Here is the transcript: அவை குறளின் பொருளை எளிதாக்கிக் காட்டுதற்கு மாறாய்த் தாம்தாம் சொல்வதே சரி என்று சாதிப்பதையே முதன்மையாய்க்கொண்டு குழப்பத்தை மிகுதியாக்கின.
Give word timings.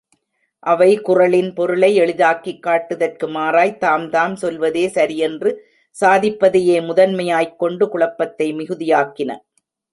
அவை 0.63 0.97
குறளின் 0.97 1.53
பொருளை 1.53 1.95
எளிதாக்கிக் 1.95 2.63
காட்டுதற்கு 2.63 3.27
மாறாய்த் 3.27 3.77
தாம்தாம் 3.83 4.33
சொல்வதே 4.33 4.87
சரி 4.87 5.17
என்று 5.17 5.51
சாதிப்பதையே 5.95 6.77
முதன்மையாய்க்கொண்டு 6.89 7.87
குழப்பத்தை 7.87 8.53
மிகுதியாக்கின. 8.53 9.31